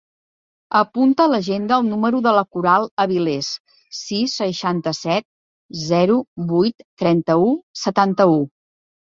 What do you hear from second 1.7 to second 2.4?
el número de